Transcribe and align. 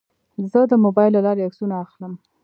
زه 0.51 0.59
د 0.71 0.73
موبایل 0.83 1.11
له 1.15 1.21
لارې 1.25 1.45
عکسونه 1.47 1.75
اخلم. 1.85 2.13